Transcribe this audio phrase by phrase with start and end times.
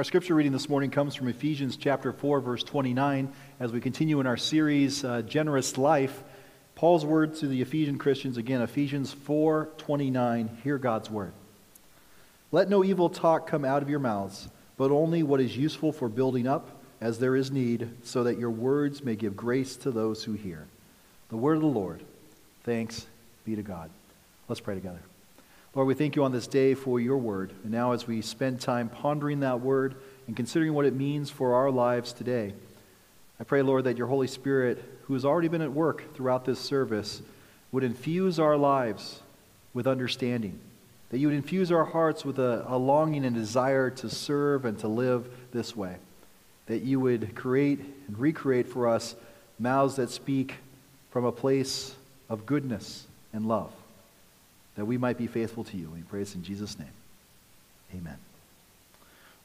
[0.00, 3.30] Our scripture reading this morning comes from Ephesians chapter 4, verse 29.
[3.60, 6.22] As we continue in our series, uh, Generous Life,
[6.74, 10.58] Paul's word to the Ephesian Christians, again, Ephesians 4, 29.
[10.64, 11.34] Hear God's word.
[12.50, 16.08] Let no evil talk come out of your mouths, but only what is useful for
[16.08, 16.70] building up
[17.02, 20.66] as there is need, so that your words may give grace to those who hear.
[21.28, 22.02] The word of the Lord.
[22.64, 23.06] Thanks
[23.44, 23.90] be to God.
[24.48, 25.09] Let's pray together.
[25.72, 27.52] Lord, we thank you on this day for your word.
[27.62, 29.94] And now, as we spend time pondering that word
[30.26, 32.54] and considering what it means for our lives today,
[33.38, 36.58] I pray, Lord, that your Holy Spirit, who has already been at work throughout this
[36.58, 37.22] service,
[37.70, 39.20] would infuse our lives
[39.72, 40.58] with understanding.
[41.10, 44.76] That you would infuse our hearts with a, a longing and desire to serve and
[44.80, 45.96] to live this way.
[46.66, 47.78] That you would create
[48.08, 49.14] and recreate for us
[49.60, 50.56] mouths that speak
[51.12, 51.94] from a place
[52.28, 53.72] of goodness and love
[54.76, 55.90] that we might be faithful to you.
[55.90, 56.88] We pray this in Jesus' name.
[57.94, 58.16] Amen.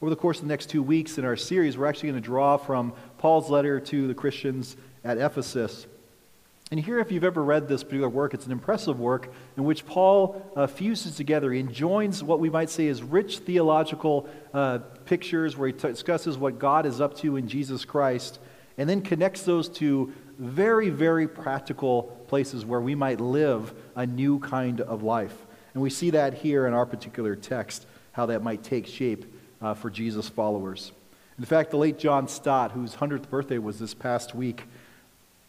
[0.01, 2.25] Over the course of the next two weeks in our series, we're actually going to
[2.25, 5.87] draw from Paul's letter to the Christians at Ephesus.
[6.71, 9.85] And here, if you've ever read this particular work, it's an impressive work in which
[9.85, 15.55] Paul uh, fuses together, he joins what we might say is rich theological uh, pictures
[15.55, 18.39] where he t- discusses what God is up to in Jesus Christ,
[18.77, 24.39] and then connects those to very, very practical places where we might live a new
[24.39, 25.35] kind of life.
[25.73, 29.25] And we see that here in our particular text, how that might take shape
[29.61, 30.91] uh, for Jesus' followers.
[31.37, 34.63] In fact, the late John Stott, whose 100th birthday was this past week,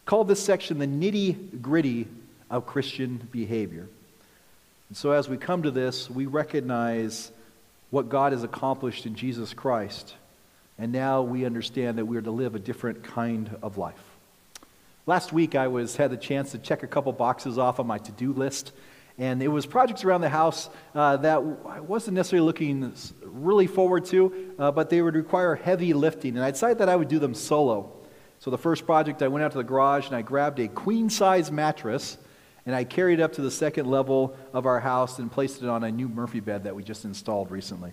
[0.04, 2.08] called this section the nitty gritty
[2.50, 3.88] of Christian behavior.
[4.88, 7.30] And so as we come to this, we recognize
[7.90, 10.14] what God has accomplished in Jesus Christ.
[10.78, 14.05] And now we understand that we are to live a different kind of life.
[15.08, 17.96] Last week, I was had the chance to check a couple boxes off on my
[17.96, 18.72] to-do list,
[19.18, 24.06] and it was projects around the house uh, that I wasn't necessarily looking really forward
[24.06, 27.20] to, uh, but they would require heavy lifting, and I decided that I would do
[27.20, 27.92] them solo.
[28.40, 31.52] So the first project, I went out to the garage and I grabbed a queen-size
[31.52, 32.18] mattress,
[32.66, 35.68] and I carried it up to the second level of our house and placed it
[35.68, 37.92] on a new Murphy bed that we just installed recently.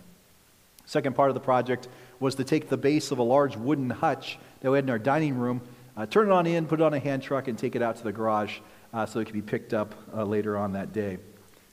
[0.88, 1.88] Second part of the project
[2.20, 4.98] was to take the base of a large wooden hutch that we had in our
[4.98, 5.62] dining room
[5.96, 7.98] uh, turn it on in, put it on a hand truck, and take it out
[7.98, 8.60] to the garage
[8.94, 11.18] uh, so it can be picked up uh, later on that day.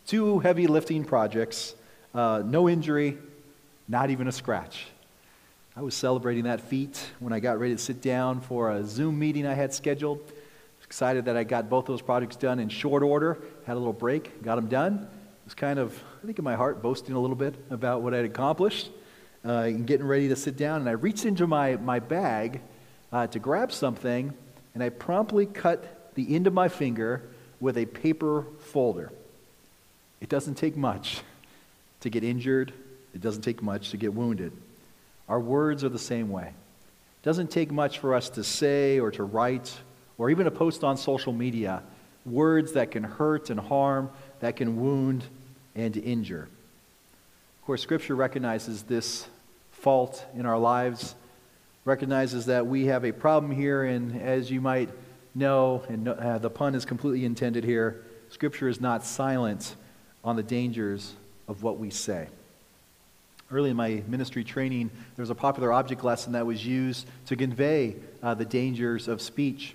[0.06, 1.74] Two heavy lifting projects,
[2.14, 3.18] uh, no injury,
[3.88, 4.86] not even a scratch.
[5.76, 9.18] I was celebrating that feat when I got ready to sit down for a Zoom
[9.18, 10.20] meeting I had scheduled.
[10.84, 13.38] Excited that I got both those projects done in short order.
[13.64, 15.08] Had a little break, got them done.
[15.44, 18.24] Was kind of, I think, in my heart, boasting a little bit about what I'd
[18.24, 18.90] accomplished
[19.44, 20.80] uh, and getting ready to sit down.
[20.80, 22.60] And I reached into my, my bag
[23.12, 24.32] uh, to grab something,
[24.74, 27.22] and I promptly cut the end of my finger
[27.60, 29.12] with a paper folder.
[30.20, 31.22] It doesn't take much
[32.00, 32.72] to get injured,
[33.14, 34.52] it doesn't take much to get wounded.
[35.28, 36.48] Our words are the same way.
[36.48, 39.78] It doesn't take much for us to say or to write
[40.18, 41.82] or even to post on social media
[42.26, 44.10] words that can hurt and harm,
[44.40, 45.24] that can wound
[45.74, 46.48] and injure.
[47.60, 49.26] Of course, Scripture recognizes this
[49.70, 51.14] fault in our lives
[51.84, 54.90] recognizes that we have a problem here, and as you might
[55.34, 59.74] know, and uh, the pun is completely intended here, Scripture is not silent
[60.22, 61.14] on the dangers
[61.48, 62.28] of what we say.
[63.50, 67.34] Early in my ministry training, there was a popular object lesson that was used to
[67.34, 69.74] convey uh, the dangers of speech.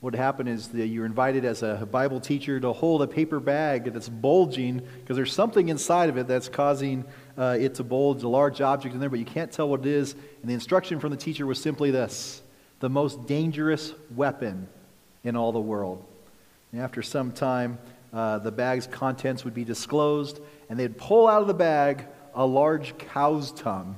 [0.00, 3.92] What happened is that you're invited as a Bible teacher to hold a paper bag
[3.92, 7.04] that's bulging because there's something inside of it that's causing
[7.36, 9.86] uh, it to bulge, a large object in there, but you can't tell what it
[9.86, 10.12] is.
[10.12, 12.42] And the instruction from the teacher was simply this
[12.78, 14.68] the most dangerous weapon
[15.24, 16.04] in all the world.
[16.70, 17.78] And after some time,
[18.12, 20.38] uh, the bag's contents would be disclosed,
[20.70, 23.96] and they'd pull out of the bag a large cow's tongue,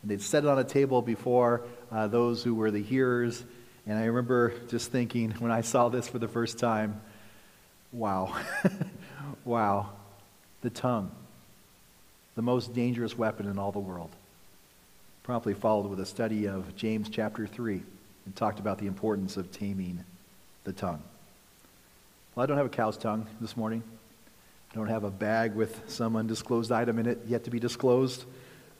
[0.00, 3.44] and they'd set it on a table before uh, those who were the hearers
[3.86, 7.00] and I remember just thinking when I saw this for the first time,
[7.92, 8.34] wow,
[9.44, 9.90] wow,
[10.60, 11.10] the tongue,
[12.36, 14.10] the most dangerous weapon in all the world.
[15.24, 17.82] Promptly followed with a study of James chapter 3
[18.24, 20.04] and talked about the importance of taming
[20.64, 21.02] the tongue.
[22.34, 23.82] Well, I don't have a cow's tongue this morning.
[24.72, 28.24] I don't have a bag with some undisclosed item in it yet to be disclosed.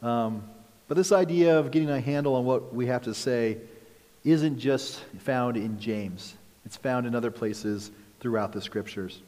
[0.01, 0.43] Um,
[0.89, 3.59] but this idea of getting a handle on what we have to say
[4.25, 6.35] isn't just found in James,
[6.65, 7.91] it's found in other places
[8.21, 9.21] throughout the scriptures.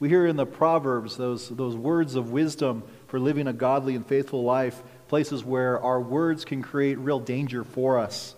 [0.00, 4.06] We hear in the Proverbs those, those words of wisdom for living a godly and
[4.06, 8.34] faithful life, places where our words can create real danger for us.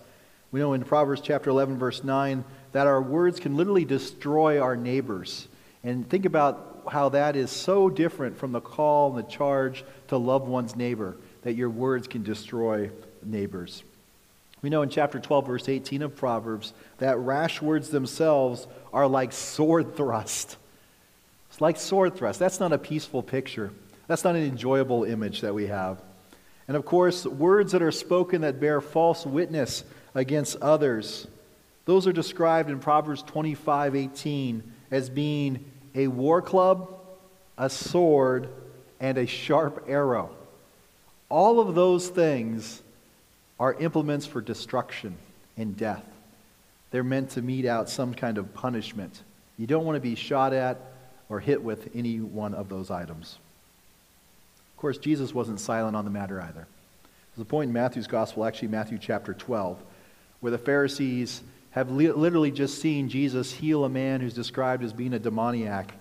[0.51, 4.75] We know in Proverbs chapter 11, verse 9, that our words can literally destroy our
[4.75, 5.47] neighbors.
[5.83, 10.17] And think about how that is so different from the call and the charge to
[10.17, 12.89] love one's neighbor, that your words can destroy
[13.23, 13.83] neighbors.
[14.61, 19.31] We know in chapter 12, verse 18 of Proverbs, that rash words themselves are like
[19.31, 20.57] sword thrust.
[21.49, 22.39] It's like sword thrust.
[22.39, 23.71] That's not a peaceful picture.
[24.07, 26.01] That's not an enjoyable image that we have.
[26.67, 31.27] And of course, words that are spoken that bear false witness against others,
[31.85, 35.65] those are described in Proverbs 25 18 as being
[35.95, 36.93] a war club,
[37.57, 38.49] a sword,
[38.99, 40.29] and a sharp arrow.
[41.29, 42.81] All of those things
[43.61, 45.15] are implements for destruction
[45.55, 46.03] and death.
[46.89, 49.21] They're meant to mete out some kind of punishment.
[49.55, 50.81] You don't want to be shot at
[51.29, 53.37] or hit with any one of those items.
[54.71, 56.65] Of course, Jesus wasn't silent on the matter either.
[57.35, 59.77] There's a point in Matthew's gospel, actually Matthew chapter 12,
[60.39, 64.91] where the Pharisees have li- literally just seen Jesus heal a man who's described as
[64.91, 65.93] being a demoniac.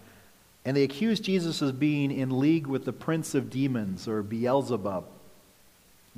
[0.64, 5.04] And they accuse Jesus of being in league with the prince of demons, or Beelzebub.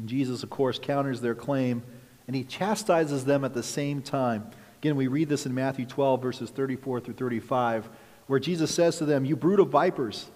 [0.02, 1.80] And Jesus, of course, counters their claim,
[2.26, 4.50] and he chastises them at the same time.
[4.80, 7.88] Again, we read this in Matthew 12, verses 34 through 35,
[8.26, 10.28] where Jesus says to them, You brood of vipers,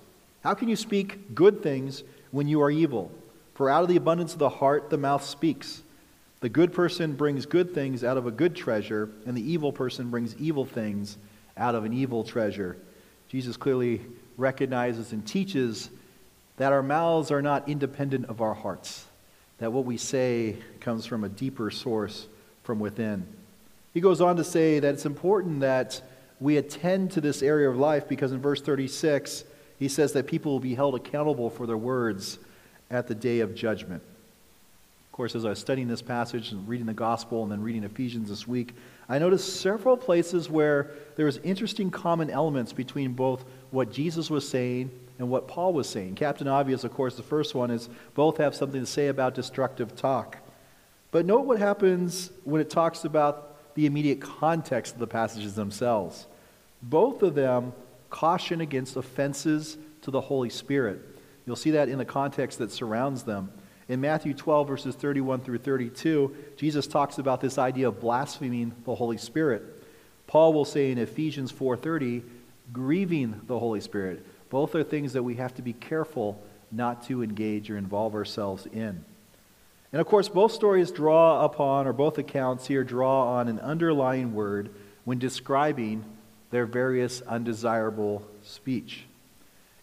[0.45, 3.11] how can you speak good things when you are evil?
[3.55, 5.83] For out of the abundance of the heart, the mouth speaks.
[6.39, 10.11] The good person brings good things out of a good treasure, and the evil person
[10.11, 11.19] brings evil things
[11.57, 12.77] out of an evil treasure.
[13.27, 14.01] Jesus clearly
[14.37, 15.91] recognizes and teaches
[16.57, 19.07] that our mouths are not independent of our hearts,
[19.59, 22.27] that what we say comes from a deeper source
[22.63, 23.27] from within.
[23.95, 26.03] He goes on to say that it's important that
[26.39, 29.45] we attend to this area of life because in verse 36,
[29.79, 32.39] he says that people will be held accountable for their words
[32.91, 34.03] at the day of judgment.
[35.07, 37.85] Of course, as I was studying this passage and reading the gospel and then reading
[37.85, 38.75] Ephesians this week,
[39.09, 44.47] I noticed several places where there was interesting common elements between both what Jesus was
[44.47, 46.15] saying and what Paul was saying.
[46.15, 49.97] Captain Obvious, of course, the first one is both have something to say about destructive
[49.97, 50.39] talk.
[51.11, 56.27] But note what happens when it talks about the immediate context of the passages themselves.
[56.83, 57.73] Both of them
[58.11, 61.01] caution against offenses to the Holy Spirit.
[61.47, 63.51] You'll see that in the context that surrounds them.
[63.89, 68.95] In Matthew 12, verses 31 through 32, Jesus talks about this idea of blaspheming the
[68.95, 69.63] Holy Spirit.
[70.27, 72.25] Paul will say in Ephesians 4:30,
[72.73, 74.27] grieving the Holy Spirit.
[74.51, 76.41] Both are things that we have to be careful
[76.73, 79.05] not to engage or involve ourselves in.
[79.93, 84.35] And of course, both stories draw upon, or both accounts here draw on an underlying
[84.35, 84.71] word
[85.05, 86.05] when describing
[86.51, 89.05] their various undesirable speech.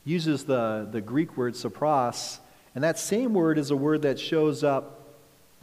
[0.05, 2.39] Uses the, the Greek word sapros,
[2.75, 4.99] and that same word is a word that shows up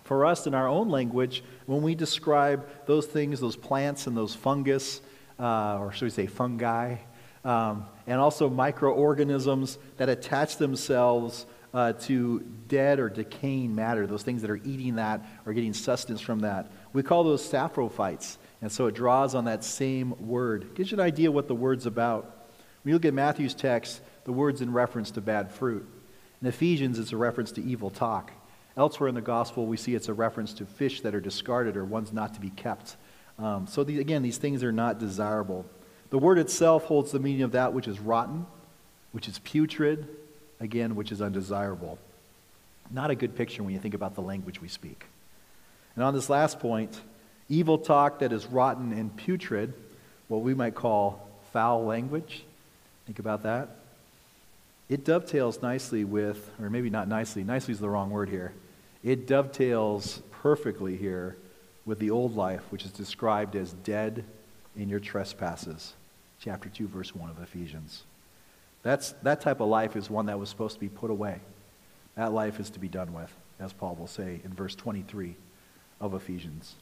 [0.04, 4.34] for us in our own language when we describe those things, those plants and those
[4.34, 5.00] fungus,
[5.38, 6.96] uh, or should we say fungi,
[7.44, 14.42] um, and also microorganisms that attach themselves uh, to dead or decaying matter, those things
[14.42, 16.70] that are eating that or getting sustenance from that.
[16.92, 18.38] We call those saprophytes.
[18.62, 20.74] And so it draws on that same word.
[20.74, 22.24] Gives you an idea what the word's about.
[22.82, 25.88] When you look at Matthew's text, the word's in reference to bad fruit.
[26.42, 28.32] In Ephesians, it's a reference to evil talk.
[28.76, 31.84] Elsewhere in the gospel, we see it's a reference to fish that are discarded or
[31.84, 32.96] ones not to be kept.
[33.38, 35.66] Um, so, again, these things are not desirable.
[36.10, 38.46] The word itself holds the meaning of that which is rotten,
[39.12, 40.08] which is putrid,
[40.60, 41.98] again, which is undesirable.
[42.90, 45.04] Not a good picture when you think about the language we speak.
[45.94, 47.00] And on this last point,
[47.48, 49.72] evil talk that is rotten and putrid,
[50.28, 52.44] what we might call foul language.
[53.06, 53.68] Think about that.
[54.88, 58.52] It dovetails nicely with, or maybe not nicely, nicely is the wrong word here.
[59.04, 61.36] It dovetails perfectly here
[61.86, 64.24] with the old life, which is described as dead
[64.76, 65.94] in your trespasses.
[66.40, 68.04] Chapter 2, verse 1 of Ephesians.
[68.82, 71.38] That's, that type of life is one that was supposed to be put away.
[72.16, 75.36] That life is to be done with, as Paul will say in verse 23
[76.00, 76.74] of Ephesians.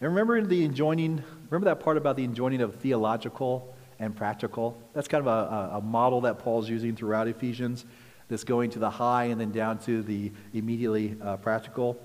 [0.00, 4.78] And remember the enjoining, remember that part about the enjoining of theological and practical?
[4.92, 7.84] That's kind of a, a, model that Paul's using throughout Ephesians
[8.28, 12.00] that's going to the high and then down to the immediately uh, practical.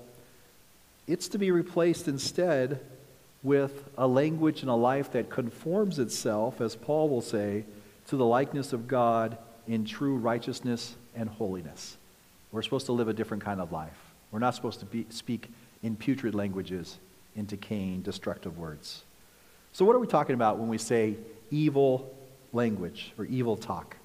[1.06, 2.80] It's to be replaced instead
[3.42, 7.64] with a language and a life that conforms itself, as Paul will say,
[8.08, 11.96] to the likeness of God in true righteousness and holiness.
[12.52, 13.96] We're supposed to live a different kind of life.
[14.30, 15.48] We're not supposed to be, speak
[15.82, 16.98] in putrid languages
[17.36, 19.04] in decaying, destructive words.
[19.72, 21.16] So, what are we talking about when we say
[21.50, 22.12] evil
[22.52, 23.96] language or evil talk?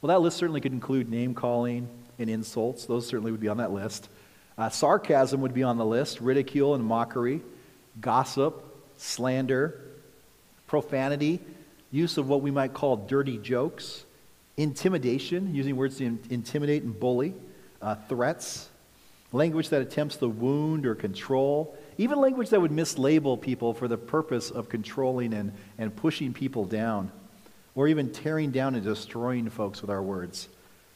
[0.00, 2.86] Well, that list certainly could include name calling and insults.
[2.86, 4.08] Those certainly would be on that list.
[4.56, 7.40] Uh, sarcasm would be on the list, ridicule and mockery,
[8.00, 8.62] gossip,
[9.00, 9.80] slander,
[10.66, 11.40] profanity,
[11.90, 14.04] use of what we might call dirty jokes,
[14.56, 17.34] intimidation, using words to intimidate and bully,
[17.80, 18.68] uh, threats,
[19.32, 23.96] language that attempts to wound or control, even language that would mislabel people for the
[23.96, 27.10] purpose of controlling and, and pushing people down,
[27.74, 30.48] or even tearing down and destroying folks with our words.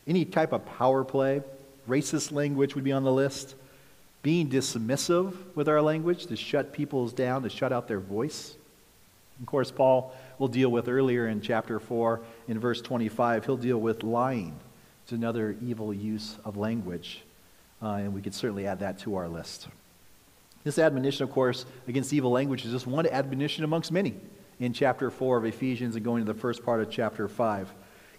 [0.06, 1.42] Any type of power play,
[1.88, 3.54] racist language would be on the list.
[4.24, 8.54] Being dismissive with our language to shut people down, to shut out their voice.
[9.38, 13.76] Of course, Paul will deal with earlier in chapter 4, in verse 25, he'll deal
[13.76, 14.58] with lying.
[15.02, 17.20] It's another evil use of language.
[17.82, 19.68] Uh, and we could certainly add that to our list.
[20.62, 24.14] This admonition, of course, against evil language is just one admonition amongst many
[24.58, 27.70] in chapter 4 of Ephesians and going to the first part of chapter 5.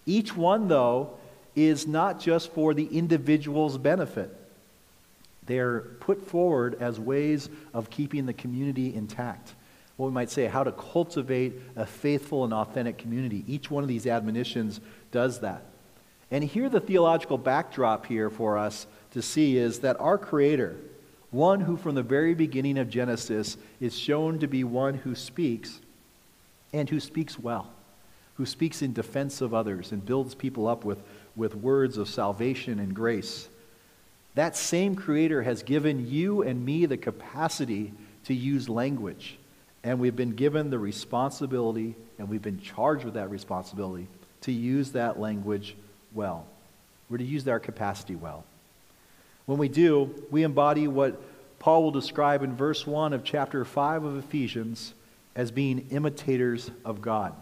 [0.06, 1.18] Each one, though,
[1.56, 4.45] is not just for the individual's benefit.
[5.46, 9.54] They're put forward as ways of keeping the community intact.
[9.96, 13.44] What we might say, how to cultivate a faithful and authentic community.
[13.46, 15.62] Each one of these admonitions does that.
[16.30, 20.76] And here, the theological backdrop here for us to see is that our Creator,
[21.30, 25.80] one who from the very beginning of Genesis is shown to be one who speaks
[26.72, 27.70] and who speaks well,
[28.34, 31.00] who speaks in defense of others and builds people up with,
[31.36, 33.48] with words of salvation and grace.
[34.36, 37.92] That same Creator has given you and me the capacity
[38.24, 39.38] to use language.
[39.82, 44.08] And we've been given the responsibility, and we've been charged with that responsibility
[44.42, 45.74] to use that language
[46.12, 46.46] well.
[47.08, 48.44] We're to use our capacity well.
[49.46, 51.18] When we do, we embody what
[51.58, 54.92] Paul will describe in verse 1 of chapter 5 of Ephesians
[55.34, 57.32] as being imitators of God.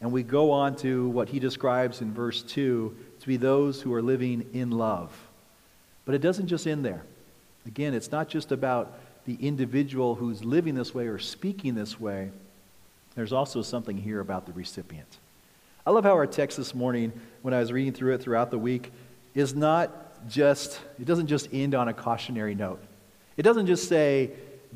[0.00, 3.94] And we go on to what he describes in verse 2 to be those who
[3.94, 5.23] are living in love.
[6.04, 7.02] But it doesn't just end there.
[7.66, 12.30] Again, it's not just about the individual who's living this way or speaking this way.
[13.14, 15.18] There's also something here about the recipient.
[15.86, 18.58] I love how our text this morning, when I was reading through it throughout the
[18.58, 18.92] week,
[19.34, 22.82] is not just, it doesn't just end on a cautionary note.
[23.36, 24.32] It doesn't just say,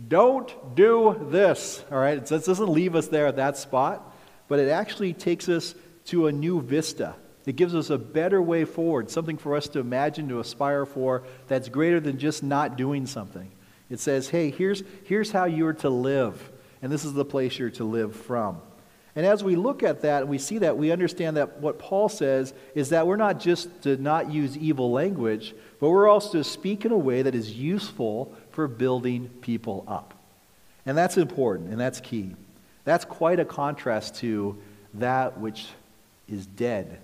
[0.09, 2.19] don't do this, all right?
[2.19, 4.15] It doesn't leave us there at that spot,
[4.47, 5.75] but it actually takes us
[6.07, 7.15] to a new vista.
[7.47, 11.23] It gives us a better way forward, something for us to imagine, to aspire for,
[11.47, 13.51] that's greater than just not doing something.
[13.89, 16.51] It says, hey, here's, here's how you are to live,
[16.83, 18.61] and this is the place you're to live from.
[19.17, 22.09] And as we look at that and we see that, we understand that what Paul
[22.09, 26.45] says is that we're not just to not use evil language, but we're also to
[26.45, 30.15] speak in a way that is useful for building people up.
[30.87, 32.37] And that's important and that's key.
[32.85, 34.57] That's quite a contrast to
[34.95, 35.67] that which
[36.29, 37.01] is dead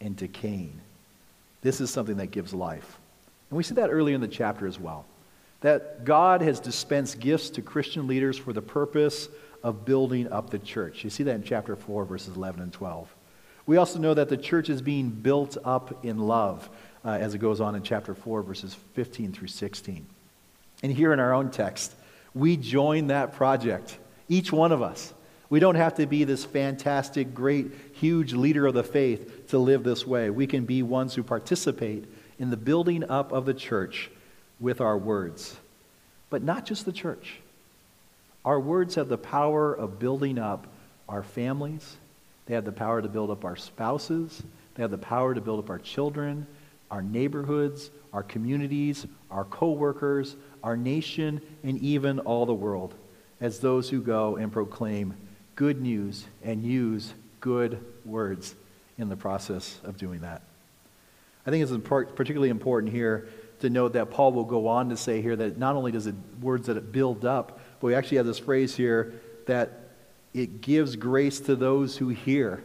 [0.00, 0.80] and decaying.
[1.62, 2.98] This is something that gives life.
[3.50, 5.04] And we see that earlier in the chapter as well.
[5.60, 9.28] That God has dispensed gifts to Christian leaders for the purpose
[9.62, 11.04] of building up the church.
[11.04, 13.14] You see that in chapter 4, verses 11 and 12.
[13.66, 16.68] We also know that the church is being built up in love
[17.04, 20.06] uh, as it goes on in chapter 4, verses 15 through 16.
[20.82, 21.94] And here in our own text,
[22.34, 25.12] we join that project, each one of us.
[25.50, 29.82] We don't have to be this fantastic, great, huge leader of the faith to live
[29.82, 30.30] this way.
[30.30, 32.04] We can be ones who participate
[32.38, 34.10] in the building up of the church
[34.60, 35.56] with our words.
[36.30, 37.40] But not just the church.
[38.44, 40.68] Our words have the power of building up
[41.08, 41.96] our families.
[42.46, 44.42] They have the power to build up our spouses.
[44.74, 46.46] They have the power to build up our children,
[46.92, 52.94] our neighborhoods, our communities, our coworkers, our nation, and even all the world
[53.40, 55.14] as those who go and proclaim
[55.54, 58.54] good news and use good words
[58.98, 60.42] in the process of doing that.
[61.46, 63.28] I think it's particularly important here
[63.60, 66.14] to note that Paul will go on to say here that not only does it
[66.40, 69.14] words that it build up, but we actually have this phrase here
[69.46, 69.90] that
[70.32, 72.62] it gives grace to those who hear.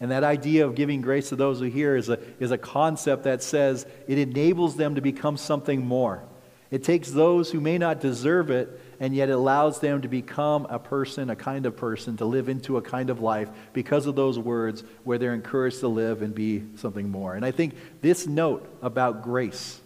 [0.00, 3.24] And that idea of giving grace to those who hear is a, is a concept
[3.24, 6.22] that says it enables them to become something more.
[6.70, 10.66] It takes those who may not deserve it, and yet it allows them to become
[10.70, 14.14] a person, a kind of person, to live into a kind of life because of
[14.14, 17.34] those words where they're encouraged to live and be something more.
[17.34, 19.80] And I think this note about grace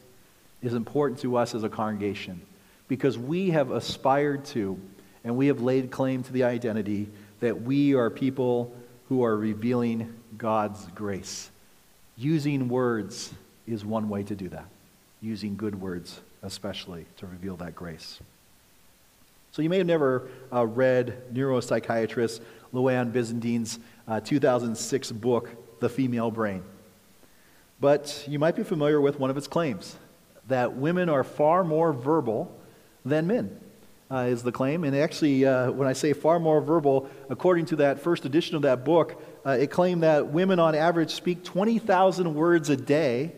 [0.62, 2.40] is important to us as a congregation
[2.88, 4.80] because we have aspired to
[5.24, 7.08] and we have laid claim to the identity
[7.40, 8.74] that we are people
[9.08, 11.50] who are revealing God's grace.
[12.16, 13.32] Using words
[13.66, 14.66] is one way to do that,
[15.20, 18.20] using good words especially to reveal that grace.
[19.50, 22.40] So you may have never uh, read neuropsychiatrist
[22.73, 26.62] Louann Brizendine's uh, 2006 book, The Female Brain.
[27.81, 29.97] But you might be familiar with one of its claims
[30.49, 32.55] that women are far more verbal
[33.05, 33.59] than men,
[34.11, 34.85] uh, is the claim.
[34.85, 38.62] And actually, uh, when I say far more verbal, according to that first edition of
[38.62, 43.33] that book, uh, it claimed that women on average speak 20,000 words a day,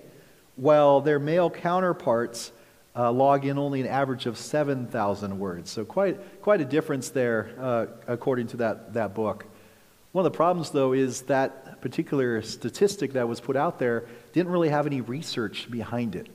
[0.57, 2.53] while their male counterparts
[3.01, 5.71] uh, log in only an average of 7,000 words.
[5.71, 9.47] So quite, quite a difference there, uh, according to that, that book.
[10.13, 14.05] One of the problems, though, is that particular statistic that was put out there
[14.35, 16.29] didn't really have any research behind it.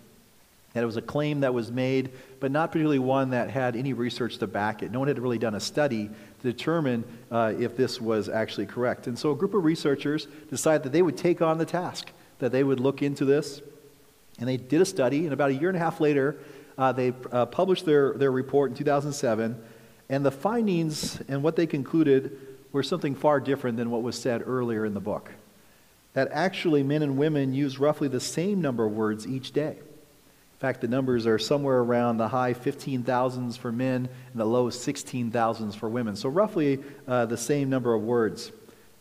[0.74, 3.94] And it was a claim that was made, but not particularly one that had any
[3.94, 4.92] research to back it.
[4.92, 6.10] No one had really done a study
[6.42, 9.06] to determine uh, if this was actually correct.
[9.06, 12.52] And so a group of researchers decided that they would take on the task, that
[12.52, 13.62] they would look into this.
[14.40, 16.38] And they did a study, and about a year and a half later,
[16.78, 19.62] uh, they uh, published their, their report in 2007.
[20.10, 22.38] And the findings and what they concluded
[22.72, 25.32] were something far different than what was said earlier in the book.
[26.14, 29.78] That actually men and women use roughly the same number of words each day.
[29.78, 34.70] In fact, the numbers are somewhere around the high 15,000s for men and the low
[34.70, 36.16] 16,000s for women.
[36.16, 38.52] So, roughly uh, the same number of words.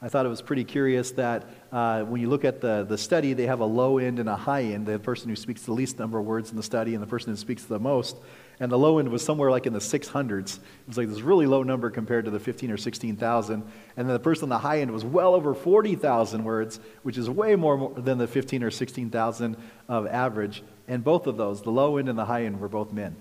[0.05, 3.33] I thought it was pretty curious that uh, when you look at the, the study,
[3.33, 4.85] they have a low end and a high end.
[4.85, 7.31] The person who speaks the least number of words in the study and the person
[7.31, 8.19] who speaks the most.
[8.61, 10.59] And the low end was somewhere like in the 600s.
[10.59, 13.55] It was like this really low number compared to the 15 or 16,000.
[13.55, 13.63] And
[13.97, 17.57] then the person on the high end was well over 40,000 words, which is way
[17.57, 19.57] more than the 15 or 16,000
[19.89, 20.63] of average.
[20.87, 23.17] And both of those, the low end and the high end, were both men.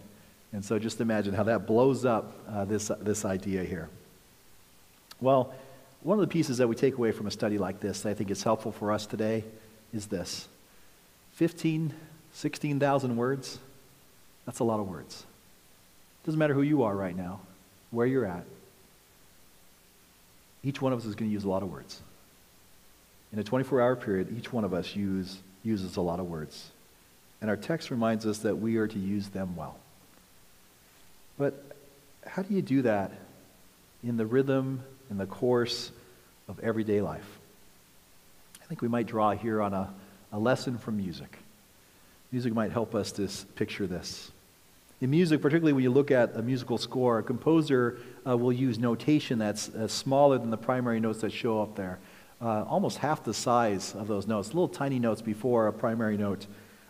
[0.51, 3.87] And so just imagine how that blows up uh, this, this idea here.
[5.21, 5.53] Well,
[6.03, 8.13] one of the pieces that we take away from a study like this that I
[8.13, 9.43] think is helpful for us today
[9.93, 10.47] is this
[11.33, 11.93] 15,
[12.33, 13.57] 16,000 words.
[14.45, 15.25] That's a lot of words.
[16.25, 17.39] Doesn't matter who you are right now,
[17.91, 18.43] where you're at.
[20.63, 22.01] Each one of us is going to use a lot of words.
[23.31, 26.69] In a 24 hour period, each one of us use, uses a lot of words.
[27.41, 29.77] And our text reminds us that we are to use them well.
[31.37, 31.63] But
[32.25, 33.11] how do you do that
[34.03, 35.91] in the rhythm, in the course
[36.47, 37.27] of everyday life?
[38.61, 39.93] I think we might draw here on a,
[40.31, 41.37] a lesson from music.
[42.31, 44.31] Music might help us to picture this.
[45.01, 48.79] In music, particularly when you look at a musical score, a composer uh, will use
[48.79, 51.99] notation that's uh, smaller than the primary notes that show up there.
[52.41, 56.47] Uh, almost half the size of those notes, little tiny notes before a primary note.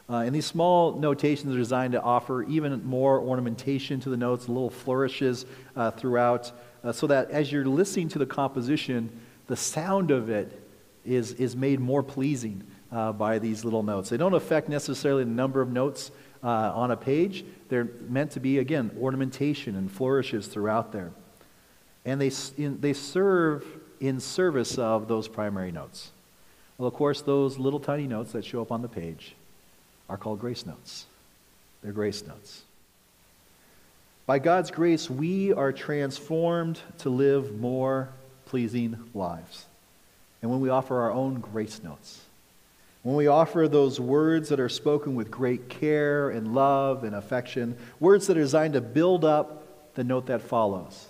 [0.10, 4.48] Uh, and these small notations are designed to offer even more ornamentation to the notes,
[4.48, 6.52] little flourishes uh, throughout,
[6.84, 9.10] uh, so that as you're listening to the composition,
[9.48, 10.62] the sound of it
[11.06, 14.10] is, is made more pleasing uh, by these little notes.
[14.10, 16.12] They don't affect necessarily the number of notes
[16.44, 21.12] uh, on a page, they're meant to be, again, ornamentation and flourishes throughout there.
[22.04, 23.66] And they, in, they serve
[24.02, 26.12] in service of those primary notes.
[26.78, 29.36] Well, of course, those little tiny notes that show up on the page
[30.10, 31.06] are called grace notes.
[31.82, 32.64] They're grace notes.
[34.26, 38.10] By God's grace, we are transformed to live more
[38.46, 39.66] pleasing lives.
[40.42, 42.22] And when we offer our own grace notes,
[43.02, 47.78] when we offer those words that are spoken with great care and love and affection,
[48.00, 51.08] words that are designed to build up the note that follows,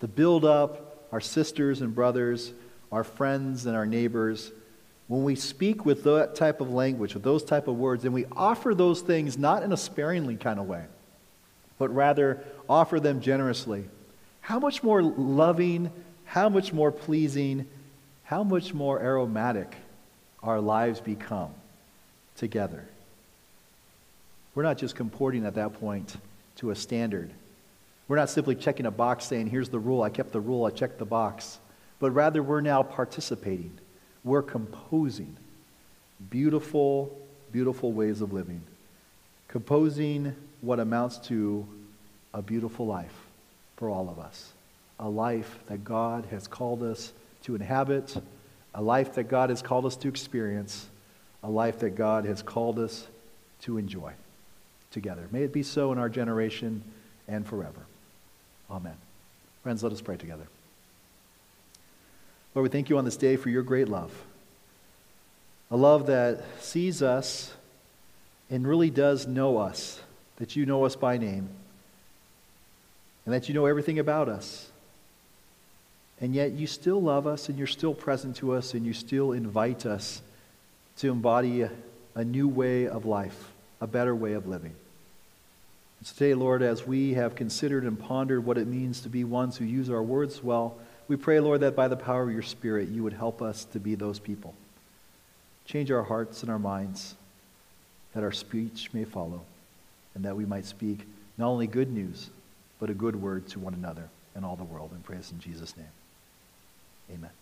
[0.00, 2.52] to build up our sisters and brothers,
[2.90, 4.50] our friends and our neighbors,
[5.10, 8.26] when we speak with that type of language, with those type of words, and we
[8.30, 10.84] offer those things not in a sparingly kind of way,
[11.80, 13.88] but rather offer them generously,
[14.40, 15.90] how much more loving,
[16.26, 17.66] how much more pleasing,
[18.22, 19.74] how much more aromatic
[20.44, 21.50] our lives become
[22.36, 22.84] together.
[24.54, 26.16] We're not just comporting at that point
[26.58, 27.32] to a standard.
[28.06, 30.70] We're not simply checking a box saying, here's the rule, I kept the rule, I
[30.70, 31.58] checked the box.
[31.98, 33.76] But rather, we're now participating
[34.24, 35.36] we're composing
[36.28, 37.16] beautiful,
[37.52, 38.62] beautiful ways of living.
[39.48, 41.66] Composing what amounts to
[42.34, 43.14] a beautiful life
[43.76, 44.52] for all of us.
[44.98, 47.12] A life that God has called us
[47.44, 48.16] to inhabit,
[48.74, 50.86] a life that God has called us to experience,
[51.42, 53.06] a life that God has called us
[53.62, 54.12] to enjoy
[54.90, 55.26] together.
[55.30, 56.82] May it be so in our generation
[57.26, 57.86] and forever.
[58.70, 58.96] Amen.
[59.62, 60.46] Friends, let us pray together.
[62.54, 64.12] Lord, we thank you on this day for your great love.
[65.70, 67.54] A love that sees us
[68.50, 70.00] and really does know us,
[70.36, 71.48] that you know us by name,
[73.24, 74.68] and that you know everything about us.
[76.20, 79.32] And yet you still love us and you're still present to us and you still
[79.32, 80.20] invite us
[80.98, 81.70] to embody a,
[82.24, 84.74] new way of life, a better way of living.
[85.98, 89.56] And today, Lord, as we have considered and pondered what it means to be ones
[89.56, 90.76] who use our words well,
[91.10, 93.80] we pray, Lord, that by the power of your Spirit, you would help us to
[93.80, 94.54] be those people.
[95.66, 97.16] Change our hearts and our minds,
[98.14, 99.42] that our speech may follow,
[100.14, 101.00] and that we might speak
[101.36, 102.30] not only good news,
[102.78, 104.92] but a good word to one another and all the world.
[104.92, 105.86] And pray this in Jesus' name.
[107.12, 107.39] Amen.